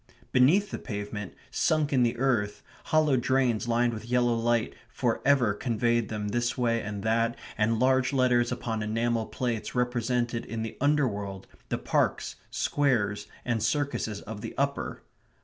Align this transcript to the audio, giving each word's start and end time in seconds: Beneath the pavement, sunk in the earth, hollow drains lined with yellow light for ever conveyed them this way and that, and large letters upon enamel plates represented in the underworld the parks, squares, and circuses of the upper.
Beneath 0.31 0.71
the 0.71 0.79
pavement, 0.79 1.35
sunk 1.51 1.93
in 1.93 2.01
the 2.01 2.17
earth, 2.17 2.63
hollow 2.85 3.17
drains 3.17 3.67
lined 3.67 3.93
with 3.93 4.05
yellow 4.09 4.33
light 4.33 4.73
for 4.89 5.21
ever 5.23 5.53
conveyed 5.53 6.09
them 6.09 6.29
this 6.29 6.57
way 6.57 6.81
and 6.81 7.03
that, 7.03 7.37
and 7.55 7.79
large 7.79 8.11
letters 8.11 8.51
upon 8.51 8.81
enamel 8.81 9.27
plates 9.27 9.75
represented 9.75 10.43
in 10.43 10.63
the 10.63 10.75
underworld 10.81 11.45
the 11.69 11.77
parks, 11.77 12.37
squares, 12.49 13.27
and 13.45 13.61
circuses 13.61 14.21
of 14.21 14.41
the 14.41 14.55
upper. 14.57 15.03